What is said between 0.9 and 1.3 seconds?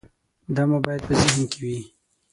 په